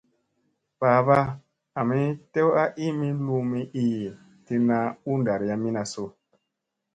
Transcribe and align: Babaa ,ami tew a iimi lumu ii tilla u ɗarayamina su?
Babaa 0.79 1.25
,ami 1.79 1.99
tew 2.31 2.49
a 2.61 2.63
iimi 2.83 3.09
lumu 3.25 3.57
ii 3.83 4.17
tilla 4.45 4.79
u 5.11 5.13
ɗarayamina 5.25 5.83
su? 5.91 6.03